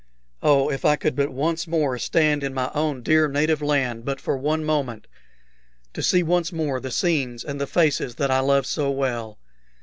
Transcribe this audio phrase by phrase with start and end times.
[0.41, 4.19] Oh, if I could but once more stand in my own dear native land but
[4.19, 5.05] for one moment
[5.93, 9.37] to see once more the scenes and the faces that I love so well!